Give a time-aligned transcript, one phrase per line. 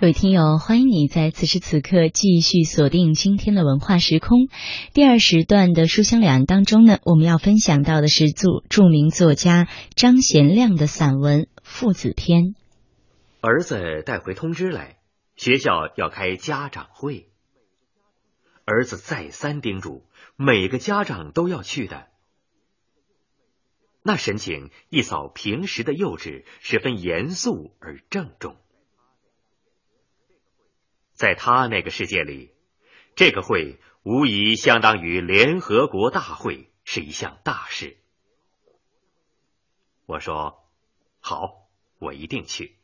[0.00, 4.46] 各位听友，欢迎你在此时此刻继续锁定今天的文化时空。
[4.94, 9.66] 第二时段的书香两岸当中呢，我们要分享到的是著著名作家
[9.96, 12.42] 张贤亮的散文《父子篇》。
[13.40, 14.98] 儿子带回通知来，
[15.34, 17.26] 学校要开家长会。
[18.64, 20.04] 儿子再三叮嘱，
[20.36, 22.06] 每个家长都要去的。
[24.04, 28.54] 那神情一扫平时的幼稚，十分严肃而郑重。
[31.18, 32.54] 在他那个世界里，
[33.16, 37.96] 这个会无疑相当于联合国大会，是一项大事。
[40.06, 40.64] 我说
[41.18, 41.68] ：“好，
[41.98, 42.76] 我一定去。”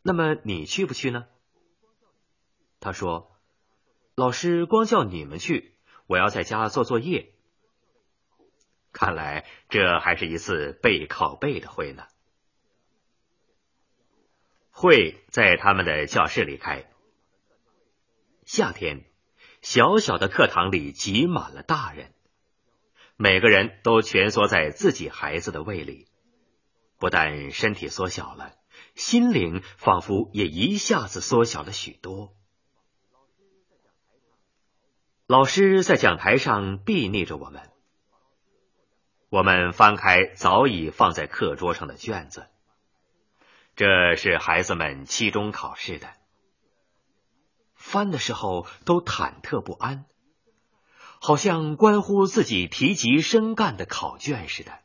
[0.00, 1.26] 那么你去不去呢？
[2.78, 3.36] 他说
[4.14, 5.74] ：“老师光叫你们去，
[6.06, 7.34] 我要在家做作业。”
[8.92, 12.06] 看来这还是一次背靠背的会呢。
[14.80, 16.84] 会在他们的教室里开。
[18.46, 19.04] 夏天，
[19.60, 22.12] 小小的课堂里挤满了大人，
[23.16, 26.06] 每个人都蜷缩在自己孩子的胃里，
[26.96, 28.52] 不但身体缩小了，
[28.94, 32.32] 心灵仿佛也一下子缩小了许多。
[35.26, 37.68] 老师在讲台上睥睨着我们，
[39.28, 42.46] 我们翻开早已放在课桌上的卷子。
[43.78, 46.12] 这是孩子们期中考试的，
[47.76, 50.04] 翻的时候都忐忑不安，
[51.20, 54.80] 好像关乎自己提级升干的考卷似的。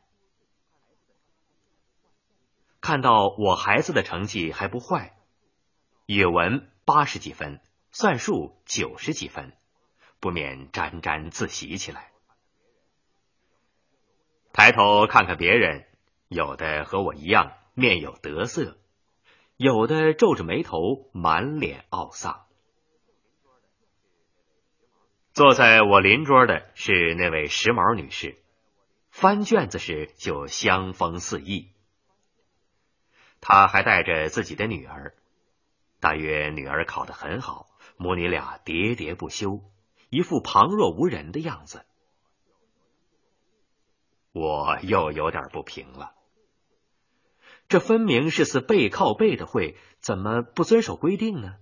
[2.80, 5.16] 看到我孩子的成绩还不坏，
[6.06, 9.56] 语文八十几分，算术九十几分，
[10.20, 12.12] 不免沾沾自喜起来。
[14.52, 15.84] 抬头看看别人，
[16.28, 18.78] 有的和我一样，面有得色。
[19.56, 22.44] 有的皱着眉头，满脸懊丧。
[25.32, 28.36] 坐在我邻桌的是那位时髦女士，
[29.10, 31.70] 翻卷子时就香风四溢。
[33.40, 35.14] 她还带着自己的女儿，
[36.00, 37.66] 大约女儿考得很好，
[37.96, 39.60] 母女俩喋喋不休，
[40.08, 41.84] 一副旁若无人的样子。
[44.32, 46.13] 我又有点不平了。
[47.74, 51.56] 这分明是次背靠背的会，怎么不遵守规定呢？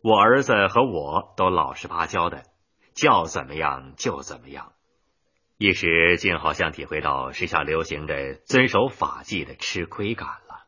[0.00, 2.42] 我儿子和我都老实巴交的，
[2.94, 4.72] 叫怎么样就怎么样，
[5.56, 10.66] 一时竟好像体会到时下流行的遵守法纪的吃亏感了。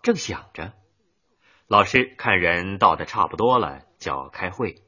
[0.00, 0.72] 正想着，
[1.66, 4.82] 老师看人到的差不多了，叫开会，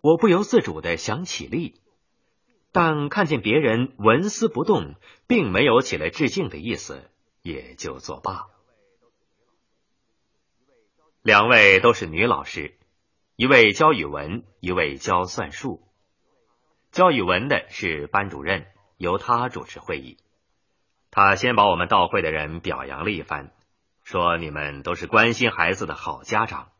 [0.00, 1.80] 我不由自主的想起立。
[2.74, 4.96] 但看见别人纹丝不动，
[5.28, 7.08] 并没有起来致敬的意思，
[7.40, 8.46] 也就作罢。
[11.22, 12.76] 两位都是女老师，
[13.36, 15.86] 一位教语文，一位教算术。
[16.90, 20.18] 教语文的是班主任，由他主持会议。
[21.12, 23.52] 他先把我们到会的人表扬了一番，
[24.02, 26.72] 说：“你们都是关心孩子的好家长。”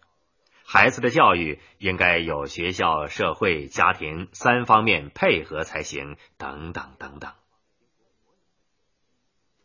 [0.66, 7.32] 孩子的教育应该有学校、社会、家庭三方面配合才行，等等等等。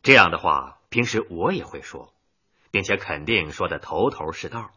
[0.03, 2.13] 这样的话，平时我也会说，
[2.69, 4.71] 并且肯定说的头头是道。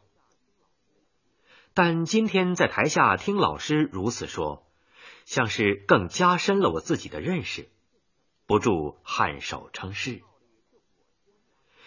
[1.74, 4.64] 但今天在台下听老师如此说，
[5.24, 7.68] 像是更加深了我自己的认识，
[8.46, 10.22] 不住颔首称是，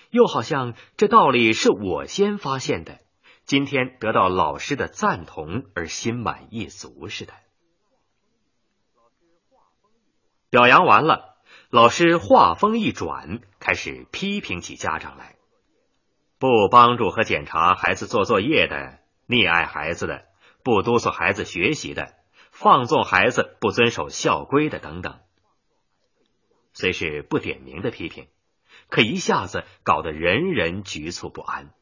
[0.09, 2.99] 又好像这道理是我先发现的。
[3.45, 7.33] 今天得到老师的赞同而心满意足似的。
[10.49, 11.37] 表扬完了，
[11.69, 15.35] 老师话锋一转，开始批评起家长来：
[16.39, 20.25] 不帮助和检查孩子做作业的，溺爱孩子的，
[20.63, 22.15] 不督促孩子学习的，
[22.51, 25.19] 放纵孩子不遵守校规的等等。
[26.73, 28.27] 虽是不点名的批评，
[28.89, 31.73] 可一下子搞得人人局促不安。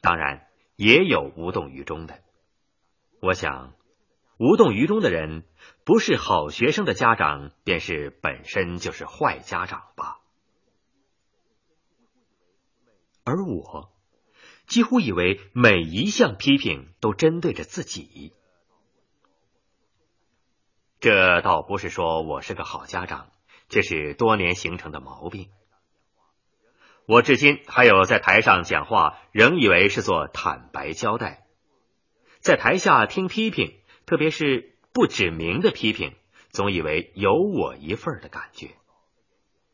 [0.00, 2.22] 当然也有无动于衷的。
[3.20, 3.74] 我想，
[4.38, 5.44] 无动于衷的人，
[5.84, 10.20] 不是好学生的家长，便是本身就是坏家长吧。
[13.24, 13.92] 而我
[14.66, 18.32] 几乎以为每一项批评都针对着自己。
[20.98, 23.30] 这倒不是说我是个好家长，
[23.68, 25.50] 这是多年形成的毛病。
[27.10, 31.42] 我至今还有在台上讲话，仍以为是做坦白交代；
[32.38, 36.14] 在台下听批评，特别是不指名的批评，
[36.50, 38.76] 总以为有我一份的感觉。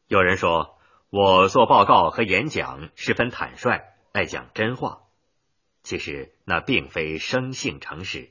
[0.07, 0.79] 有人说
[1.11, 3.83] 我做报告和演讲十分坦率，
[4.13, 5.03] 爱讲真话。
[5.83, 8.31] 其实那并非生性诚实，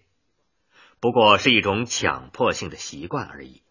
[0.99, 3.61] 不过是一种强迫性的习惯而已。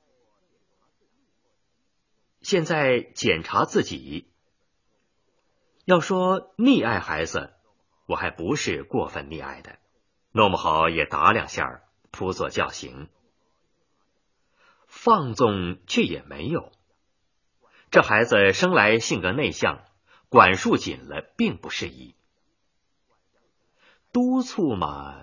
[2.41, 4.29] 现在检查自己，
[5.85, 7.53] 要说溺爱孩子，
[8.07, 9.79] 我还不是过分溺爱的，
[10.33, 13.09] 弄不好也打两下，扑作教行。
[14.87, 16.73] 放纵却也没有。
[17.91, 19.85] 这孩子生来性格内向，
[20.31, 22.15] 管束紧了并不适宜。
[24.11, 25.23] 督促嘛，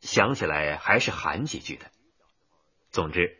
[0.00, 1.86] 想起来还是喊几句的。
[2.90, 3.38] 总之，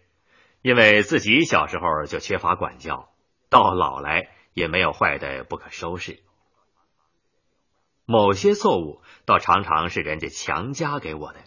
[0.62, 3.12] 因为自己小时候就缺乏管教，
[3.48, 6.22] 到老来也没有坏的不可收拾。
[8.06, 11.40] 某些错误倒常常是人家强加给我的。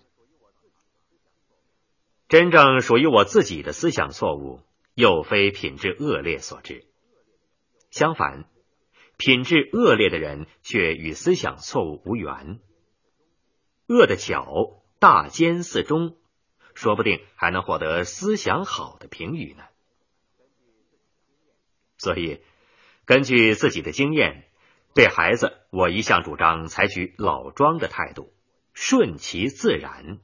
[2.27, 4.61] 真正属于我自己的思想错误，
[4.93, 6.85] 又非品质恶劣所致。
[7.89, 8.49] 相反，
[9.17, 12.59] 品质恶劣的人却与思想错误无缘。
[13.87, 16.17] 恶的巧，大奸似忠，
[16.73, 19.63] 说不定还能获得思想好的评语呢。
[21.97, 22.41] 所以，
[23.05, 24.46] 根据自己的经验，
[24.97, 28.33] 对孩子，我一向主张采取老庄的态度，
[28.73, 30.17] 顺其自然。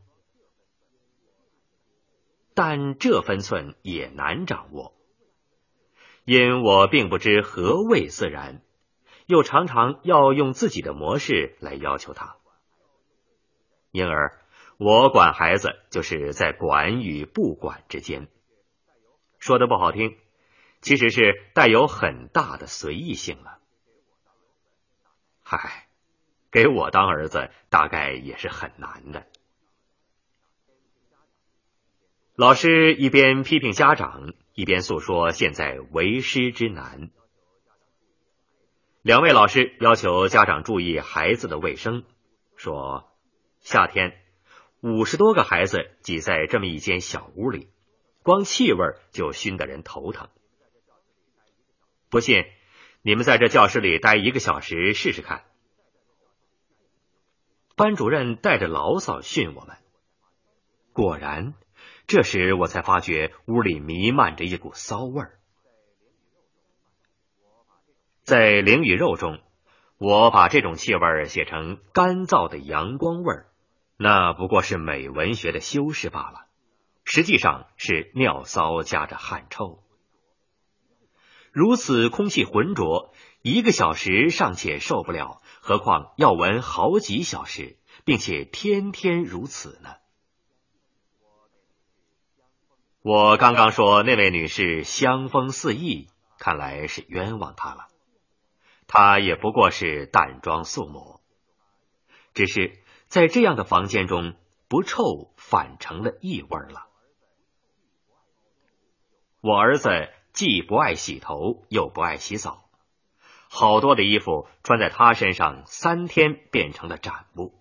[2.56, 4.96] 但这分寸也难掌握，
[6.25, 8.64] 因我并不知何谓自然，
[9.28, 12.38] 又常常要用自己的模式来要求他。
[13.92, 14.42] 因而，
[14.78, 18.28] 我管孩子就是在管与不管之间，
[19.38, 20.18] 说的不好听，
[20.81, 23.60] 其实是带有很大的随意性了。
[25.57, 25.88] 嗨，
[26.51, 29.27] 给我当儿子，大概也是很难的。
[32.35, 37.09] 老师一边批评家长，一边诉说现在为师之难。
[39.01, 42.03] 两位老师要求家长注意孩子的卫生，
[42.55, 43.09] 说。
[43.65, 44.19] 夏天，
[44.81, 47.69] 五十多个孩子挤在这么一间小屋里，
[48.23, 48.79] 光气味
[49.11, 50.27] 就熏得人头疼。
[52.09, 52.44] 不信，
[53.05, 55.44] 你们在这教室里待一个小时试试看。
[57.75, 59.75] 班主任带着牢骚训我们。
[60.94, 61.53] 果然，
[62.07, 65.38] 这时我才发觉屋里弥漫着一股骚味儿。
[68.23, 69.41] 在灵与肉中，
[69.97, 73.47] 我把这种气味写成干燥的阳光味儿。
[73.97, 76.45] 那不过是美文学的修饰罢了，
[77.03, 79.83] 实际上是尿骚夹着汗臭。
[81.53, 83.13] 如此空气浑浊，
[83.44, 89.95] 一个小时尚且受不了，何况要闻好几小时，并且天天如此呢？
[93.03, 96.09] 我刚刚说那位女士香风四溢，
[96.39, 97.88] 看来是冤枉她了。
[98.88, 101.21] 她也不过是淡妆素抹，
[102.33, 102.81] 只是。
[103.05, 104.33] 在这样的房间中，
[104.67, 106.88] 不臭反成了异味了。
[109.39, 112.69] 我儿子既不爱洗头，又不爱洗澡，
[113.50, 117.53] 好多的衣服穿在他身上，三天变成了展物。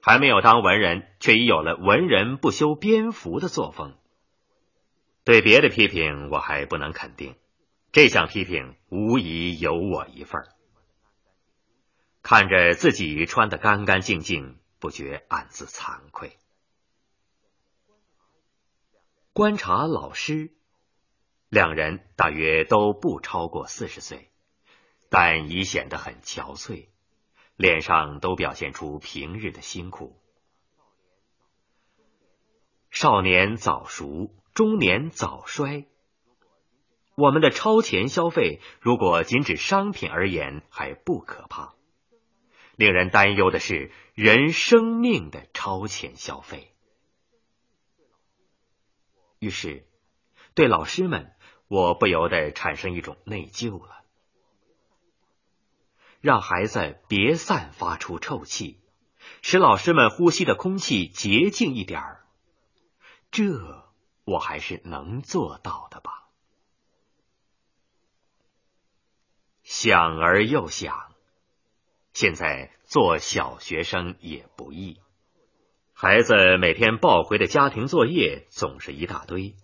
[0.00, 3.96] 还没有当文人，却已有了文人不修边幅的作风。
[5.24, 7.36] 对别的批评，我还不能肯定，
[7.92, 10.42] 这项批评无疑有我一份。
[12.22, 16.36] 看着自己穿得干干净净，不觉暗自惭愧。
[19.32, 20.52] 观察老师，
[21.52, 24.30] 两人大约都不超过四十岁，
[25.10, 26.88] 但已显得很憔悴，
[27.56, 30.16] 脸上都表现出平日的辛苦。
[32.88, 35.84] 少年早熟，中年早衰。
[37.16, 41.74] 我们的超前消费，如果仅指商品而言，还不可怕。
[42.76, 46.72] 令人担忧的是人生命的超前消费。
[49.38, 49.86] 于是，
[50.54, 51.34] 对老师们，
[51.72, 54.04] 我不由得产生一种内疚了。
[56.20, 58.78] 让孩子别散发出臭气，
[59.40, 62.26] 使老师们呼吸的空气洁净一点儿，
[63.30, 63.88] 这
[64.24, 66.28] 我还是能做到的吧。
[69.62, 71.10] 想而又想。
[72.12, 75.00] 现在做小学生也不易，
[75.94, 79.56] 孩子每天报回的家庭作业总是一大堆，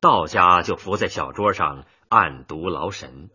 [0.00, 3.30] 到家就伏在小桌上暗读劳神。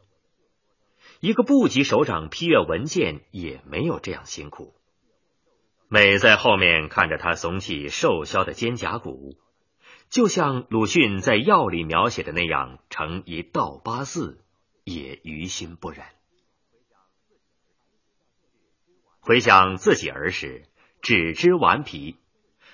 [1.20, 4.74] 一个部级首长批阅文件也没有这样辛苦。
[5.88, 9.38] 每在后面看着他耸起瘦削的肩胛骨，
[10.10, 14.44] 就像鲁迅在药里描写的那样，成一道八字，
[14.84, 16.04] 也于心不忍。
[19.20, 20.66] 回想自己儿时，
[21.02, 22.18] 只知顽皮，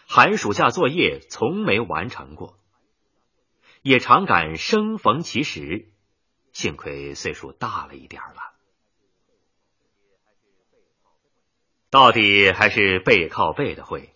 [0.07, 2.57] 寒暑假作业从没完成过，
[3.81, 5.91] 也常感生逢其时。
[6.51, 8.53] 幸亏岁数大了一点了，
[11.91, 14.11] 到底还是背靠背的会。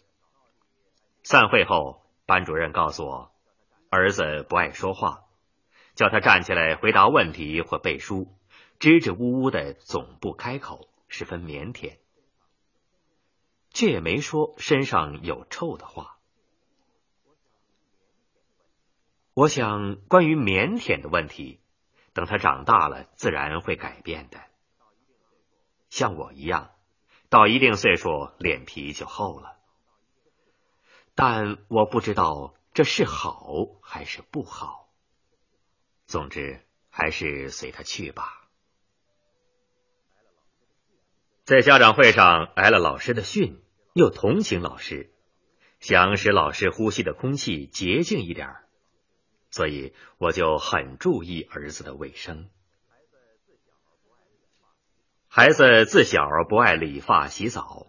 [1.22, 3.32] 散会后，班主任告诉我，
[3.90, 5.26] 儿子不爱说话，
[5.94, 8.36] 叫他站起来回答问题或背书，
[8.80, 11.98] 支支吾吾的总不开口，十分腼腆。
[13.70, 16.18] 却也没说身上有臭的话。
[19.34, 21.60] 我想，关于腼腆的问题，
[22.14, 24.40] 等他长大了，自然会改变的。
[25.90, 26.72] 像我一样，
[27.30, 29.58] 到一定岁数，脸皮就厚了。
[31.16, 33.44] 但我不知道这是好
[33.82, 34.90] 还是不好。
[36.06, 38.48] 总之，还是随他去吧。
[41.44, 43.62] 在家长会上挨了老师的训。
[43.94, 45.14] 又同情老师，
[45.80, 48.63] 想使老师呼吸的空气洁净一点
[49.54, 52.50] 所以我就很注意儿子的卫生。
[55.28, 57.86] 孩子自小不爱理发洗澡，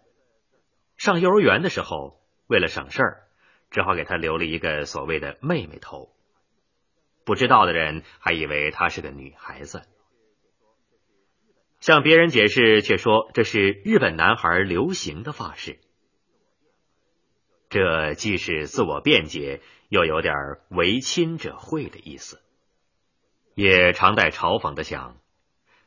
[0.99, 3.29] 上幼儿园的时候，为了省事儿，
[3.71, 6.15] 只好给他留了一个所谓的妹妹头。
[7.25, 9.85] 不知道的人还以为她是个女孩子，
[11.81, 15.81] 向别人解释却说这是日本男孩流行的发式。
[17.75, 20.33] 这既是自我辩解，又有点
[20.69, 22.41] 为亲者讳的意思，
[23.57, 25.17] 也常带嘲讽的想：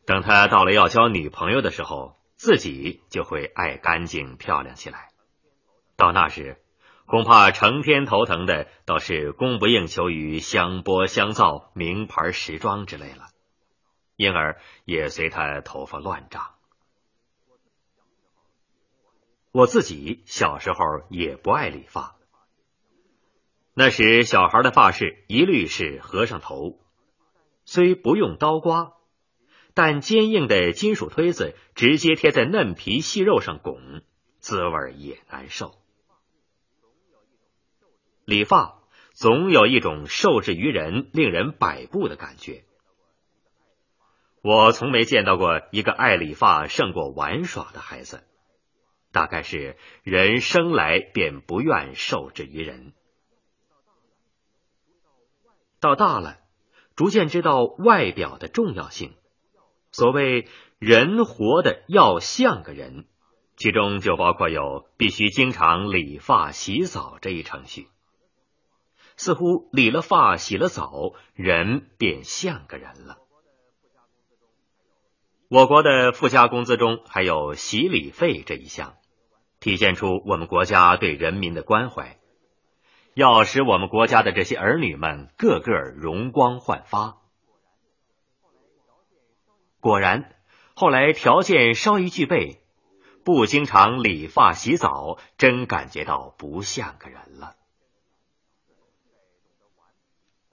[0.06, 5.12] 等他到了要交女朋友的时候，自己就会爱干净漂亮起来。
[5.96, 6.58] 到那时，
[7.06, 13.27] 恐怕成天头疼的倒是供不应求于香波香皂、名牌时装之类了，
[14.17, 16.57] 因而也随他头发乱长。
[19.58, 20.78] 我自己小时候
[21.10, 22.16] 也不爱理发，
[23.74, 26.78] 那时小孩的发饰一律是和尚头，
[27.66, 28.94] 虽不用刀刮，
[29.74, 34.04] 但坚硬的金属推子直接贴在嫩皮细肉上拱，
[34.38, 35.74] 滋味也难受。
[38.26, 38.84] 理发
[39.14, 42.64] 总有一种受制于人、令人摆布的感觉。
[44.44, 48.24] 我从没见到过一个爱理发胜过玩耍的孩子。
[49.18, 52.94] 大概是人生来便不愿受制于人，
[55.80, 56.38] 到大了，
[56.96, 59.16] 逐渐知道外表的重要性。
[59.92, 60.48] 所谓
[60.78, 63.08] 人活的要像个人，
[63.56, 67.88] 其中就包括有必须经常理发洗澡这一程序。
[69.16, 73.18] 似乎理了发、洗了澡，人便像个人了。
[75.50, 78.96] 我国的附加工资中还有洗礼费这一项。
[79.60, 82.18] 体现出我们国家对人民的关怀，
[83.14, 87.18] 要使我们国家的这些儿女们个个容光焕发。
[89.80, 90.36] 果然，
[90.76, 92.62] 后来条件稍一具备，
[93.24, 97.56] 不经常理发洗澡，真感觉到不像个人了。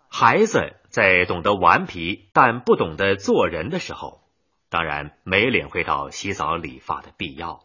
[0.08, 4.23] 孩子在懂得顽皮但不懂得做人的时候，
[4.68, 7.64] 当然没领会到洗澡理发的必要。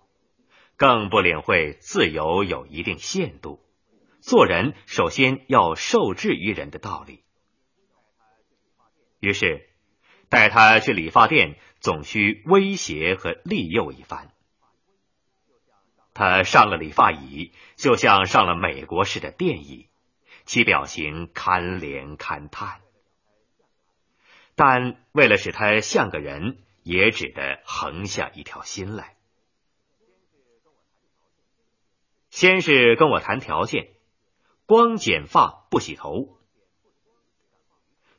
[0.79, 3.59] 更不领会自由有一定限度，
[4.21, 7.21] 做人首先要受制于人的道理。
[9.19, 9.69] 于是，
[10.29, 14.31] 带他去理发店，总需威胁和利诱一番。
[16.13, 19.89] 他上了理发椅，就像上了美国式的电椅，
[20.45, 22.79] 其表情堪怜堪叹。
[24.55, 29.17] 但为了使他像个人，也只得横下一条心来。
[32.39, 33.89] 先是跟我谈条件，
[34.65, 36.37] 光剪发不洗头，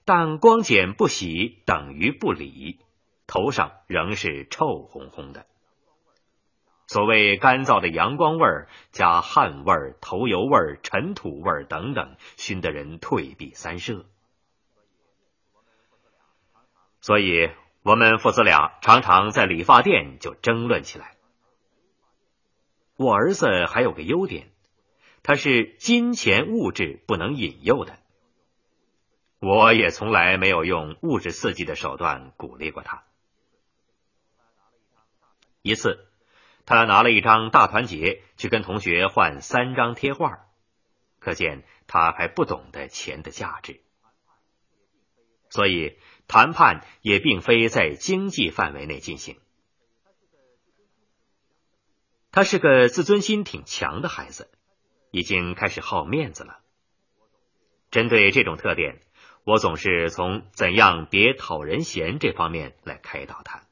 [0.05, 2.81] 但光剪不洗等于不理，
[3.27, 5.47] 头上仍是臭烘烘的。
[6.87, 14.05] 所谓干燥的阳光味儿，加汗味儿、头油味儿、尘土味儿等等，熏得人退避三舍。
[17.01, 17.49] 所以，
[17.83, 21.17] 我们父子俩常常在理发店就争论起来。
[23.01, 24.51] 我儿子还有个优点，
[25.23, 27.99] 他是金钱物质不能引诱的。
[29.39, 33.05] 我也从来没有用物质刺激的手段鼓励过他。
[35.63, 36.11] 一次，
[36.67, 40.47] 他拿了一张大团结去跟同学换三张贴画，
[41.21, 43.81] 可见他还不懂得钱的价值。
[45.49, 45.97] 所以，
[46.29, 49.41] 谈判也并非在经济范围内进行。
[52.33, 54.49] 他是个自尊心挺强的孩子，
[55.11, 56.59] 已经开始好面子了。
[57.91, 59.01] 针对这种特点，
[59.45, 63.63] 我总是从怎样别讨人嫌这方面来开导他。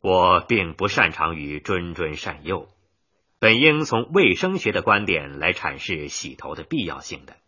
[0.00, 2.68] 我并不擅长于谆谆善诱，
[3.38, 7.38] 本应从卫生学的观点来阐释洗头的必要性的，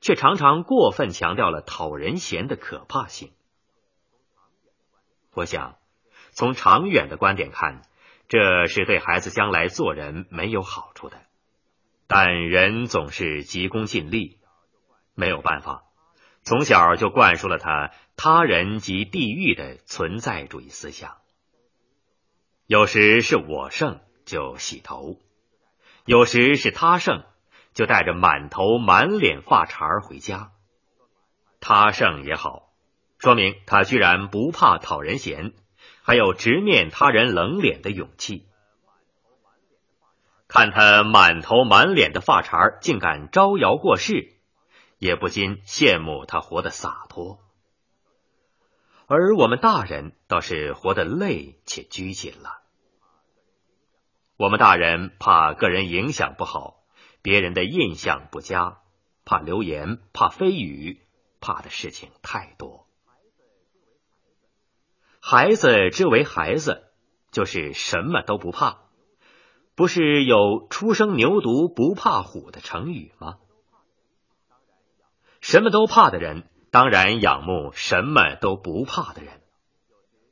[0.00, 3.30] 却常常过分强调了讨人嫌的可怕性。
[5.34, 5.76] 我想，
[6.32, 7.82] 从长远的观点看，
[8.28, 11.18] 这是对孩子将来做人没有好处的。
[12.06, 14.38] 但人总是急功近利，
[15.14, 15.84] 没有办法，
[16.42, 21.16] 从小就灌输了他他人即地狱的存在主义思想。
[22.66, 25.18] 有时是我胜就洗头，
[26.04, 27.24] 有时是他胜
[27.74, 30.52] 就带着满头满脸发茬回家。
[31.60, 32.70] 他胜也好，
[33.18, 35.52] 说明他居然不怕讨人嫌，
[36.02, 38.46] 还有直面他人冷脸的勇气。
[40.48, 44.34] 看他满头满脸的发茬，竟敢招摇过市，
[44.98, 47.38] 也不禁羡慕他活得洒脱。
[49.06, 52.62] 而我们大人倒是活得累且拘谨了。
[54.36, 56.82] 我们大人怕个人影响不好，
[57.22, 58.78] 别人的印象不佳，
[59.24, 61.00] 怕流言，怕蜚语，
[61.40, 62.86] 怕的事情太多。
[65.24, 66.82] 孩子之为孩子，
[67.30, 68.80] 就是什么都不怕，
[69.76, 73.38] 不是有“初生牛犊不怕虎”的成语吗？
[75.40, 79.40] 什么都怕的人，当然仰慕什么都不怕的人，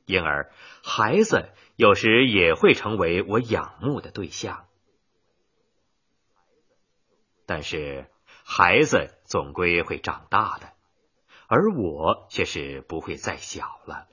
[0.07, 1.51] 因而孩子。
[1.77, 4.67] 有时也会成为我仰慕的对象，
[7.47, 8.11] 但是
[8.45, 10.73] 孩子总归会长大的，
[11.47, 14.09] 而我却是不会再小了。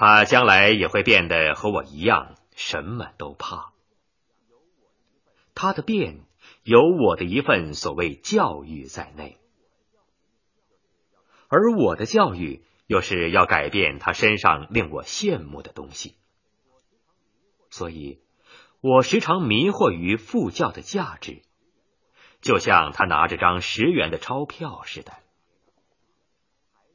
[0.00, 3.74] 他将来也会变得和我一样，什么都怕。
[5.54, 6.24] 他的变
[6.62, 9.36] 有我的一份所谓教育在内，
[11.48, 12.64] 而我的教育。
[12.86, 16.16] 又是要改变他身上令我羡慕的东西，
[17.70, 18.20] 所以
[18.80, 21.42] 我时常迷惑于父教的价值，
[22.40, 25.12] 就像他拿着张十元的钞票似的。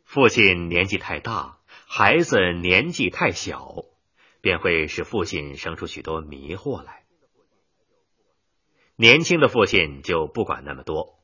[0.03, 1.59] 父亲年纪太大，
[1.97, 3.85] 孩子年纪太小，
[4.41, 7.05] 便会使父亲生出许多迷惑来。
[8.97, 11.17] 年轻的父亲就不管那么多，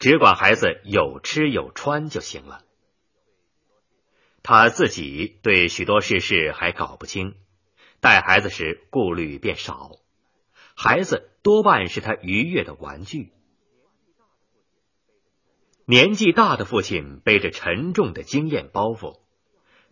[0.00, 2.64] 只管孩子有吃有穿就行了。
[4.42, 7.36] 他自己对许多事事还搞不清，
[8.00, 9.92] 带孩子时顾虑变少，
[10.74, 13.30] 孩子多半是他愉悦的玩具。
[15.84, 19.20] 年纪大的父亲背着沉重的经验包袱，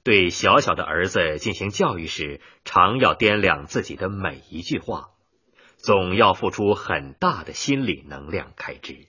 [0.04, 5.12] 对小小的儿子进行教育时，常要掂量自己的每一句话，
[5.78, 9.08] 总要付出很大的心理能量开支。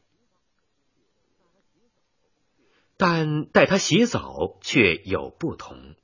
[2.95, 5.95] 但带他洗澡却有不同，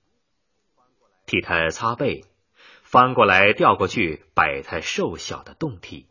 [1.26, 2.26] 替他擦背，
[2.84, 6.08] 翻过来调过去摆他瘦小的胴体，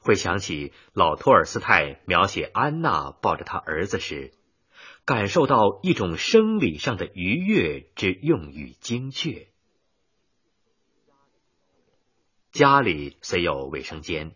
[0.00, 4.32] 会想起老托尔斯泰描写安娜抱着他儿子时，
[5.04, 9.48] 感受到一种生理上的愉悦之用语精确。
[12.50, 14.34] 家里虽有卫生间，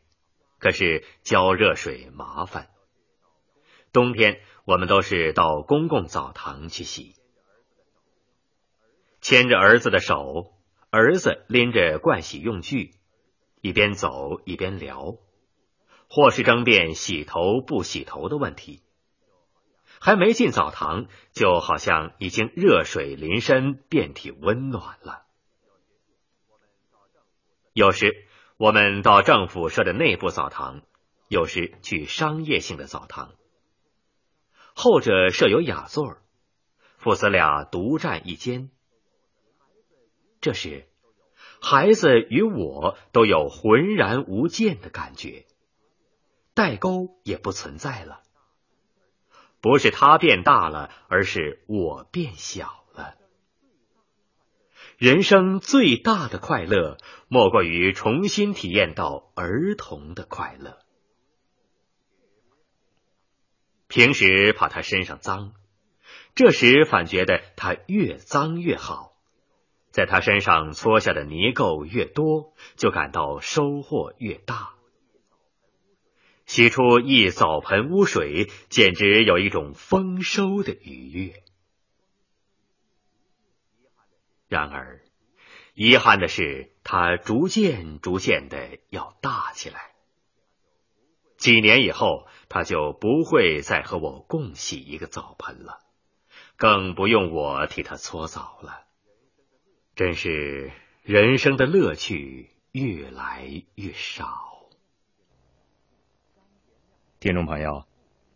[0.58, 2.70] 可是浇热水麻烦，
[3.92, 4.40] 冬天。
[4.64, 7.14] 我们都是到公共澡堂去洗，
[9.20, 10.52] 牵着儿子的手，
[10.90, 12.96] 儿子拎着盥洗用具，
[13.60, 15.18] 一边走一边聊，
[16.10, 18.82] 或是争辩洗头不洗头的问题。
[20.00, 25.24] 还没进澡堂，就好像已经热水淋身，遍体温暖了。
[27.72, 30.82] 有时我们到政府设的内部澡堂，
[31.28, 33.34] 有时去商业性的澡堂。
[34.74, 36.16] 后者设有雅座，
[36.98, 38.70] 父子俩独占一间。
[40.40, 40.86] 这时，
[41.60, 45.46] 孩子与我都有浑然无见的感觉，
[46.54, 48.22] 代沟也不存在了。
[49.66, 53.16] 不是他变大了，而是我变小了。
[54.96, 60.78] 人生最大的快乐，莫过于重新体验到儿童的快乐。
[63.88, 65.52] 平时怕他身上脏，
[66.36, 69.16] 这时反觉得他越脏越好，
[69.90, 74.75] 在他身上搓下的泥垢越多，就感到收获越大。
[76.46, 81.42] 洗出一澡盆污水，简直有一种丰收的愉悦。
[84.48, 85.02] 然而，
[85.74, 89.90] 遗憾的是，它逐渐、逐渐的要大起来。
[91.36, 95.80] 几年以后，它就不会再和我共洗一个澡盆了，
[96.56, 98.84] 更不用我替它搓澡了。
[99.96, 100.70] 真是
[101.02, 104.55] 人生的乐趣越来越少。
[107.26, 107.86] 听众朋友，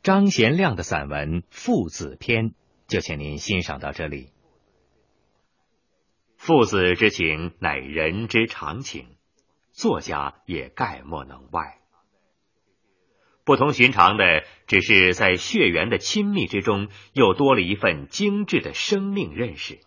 [0.02, 2.50] 张贤亮的散文《父子篇》
[2.88, 4.32] 就请您欣赏到这里。
[6.36, 9.06] 父子之情乃人之常情，
[9.70, 11.78] 作家也概莫能外。
[13.44, 19.78] 不同寻常的，只是在血缘的亲密之中，又多了一份精致的生命认识。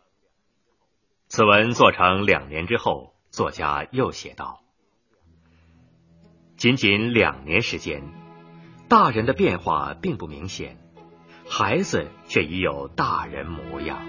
[1.28, 4.62] 此文做成两年之后，作家又写道：
[6.56, 8.02] 仅仅两年时间，
[8.94, 10.78] 大人的变化并不明显，
[11.50, 14.00] 孩子却已有大人模样。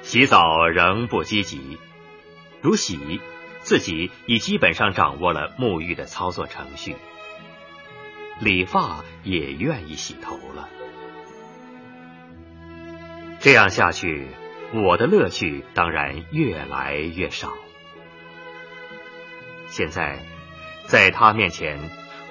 [0.00, 1.76] 洗澡仍不积极，
[2.62, 3.20] 如洗，
[3.60, 6.96] 自己已基本上掌握了沐浴的操作程序。
[8.40, 10.70] 理发也愿意洗头了。
[13.40, 14.28] 这样下去，
[14.72, 17.52] 我的乐趣当然越来越少。
[19.66, 20.20] 现在，
[20.86, 21.78] 在他面前，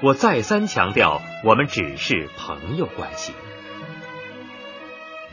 [0.03, 3.33] 我再三强调，我们只是朋友关系。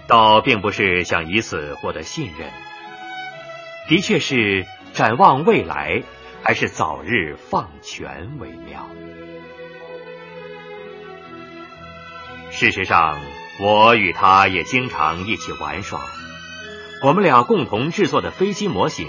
[0.06, 2.50] 倒并不是想以此获得信任，
[3.88, 6.02] 的确是展望未来，
[6.42, 8.86] 还是早日放权为妙。
[12.50, 13.18] 事实上，
[13.60, 16.00] 我与他也经常一起玩耍。
[17.02, 19.06] 我们俩共同制作的飞机模型，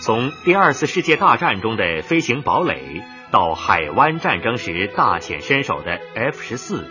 [0.00, 3.02] 从第二次世界大战中的飞行堡垒，
[3.36, 6.88] 到海湾战争时大显身手的 F 十四，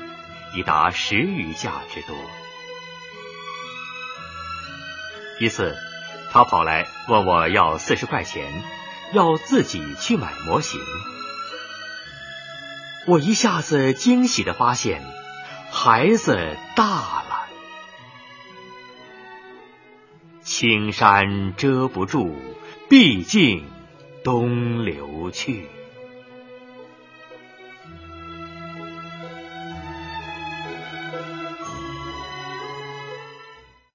[0.53, 2.15] 已达十余架之多。
[5.39, 5.75] 一次，
[6.31, 8.45] 他跑来问我要四十块钱，
[9.11, 10.79] 要自己去买模型。
[13.07, 15.01] 我一下子惊喜的发现，
[15.71, 17.47] 孩子大了。
[20.43, 22.35] 青山遮不住，
[22.87, 23.67] 毕竟
[24.23, 25.67] 东流去。